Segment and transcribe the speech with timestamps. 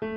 [0.00, 0.16] kenapa?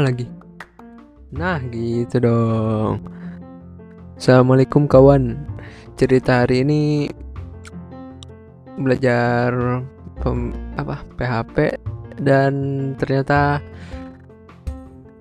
[0.00, 0.24] Lagi?
[1.36, 3.04] Nah gitu dong.
[4.16, 5.36] Assalamualaikum kawan.
[6.00, 7.12] Cerita hari ini
[8.78, 9.82] belajar
[10.20, 11.56] pem, apa PHP
[12.20, 12.52] dan
[12.96, 13.60] ternyata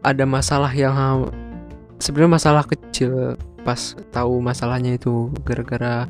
[0.01, 1.29] ada masalah yang
[2.01, 6.09] sebenarnya masalah kecil pas tahu masalahnya itu gara-gara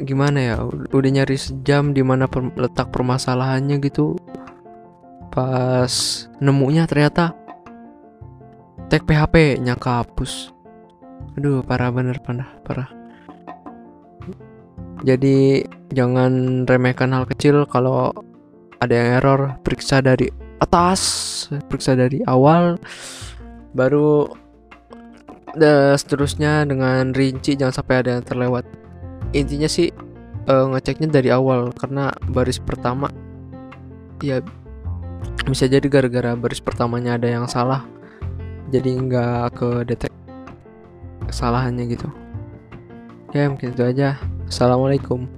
[0.00, 4.16] gimana ya ud- udah nyari sejam di mana per- letak permasalahannya gitu.
[5.28, 5.92] Pas
[6.40, 7.36] nemunya ternyata
[8.88, 10.54] tag PHP nya kehapus.
[11.36, 12.88] Aduh parah bener parah parah
[15.06, 15.62] jadi
[15.94, 18.10] jangan remehkan hal kecil kalau
[18.82, 19.40] ada yang error.
[19.62, 21.00] Periksa dari atas
[21.70, 22.82] periksa dari awal
[23.78, 24.26] baru
[25.54, 27.54] dan seterusnya dengan rinci.
[27.54, 28.64] Jangan sampai ada yang terlewat.
[29.34, 29.90] Intinya sih
[30.48, 33.06] eh, ngeceknya dari awal karena baris pertama
[34.18, 34.42] ya
[35.46, 37.86] bisa jadi gara-gara baris pertamanya ada yang salah.
[38.68, 40.12] Jadi nggak ke detek
[41.30, 42.08] kesalahannya gitu.
[43.36, 44.16] Ya mungkin itu aja
[44.48, 45.28] assalamualaikum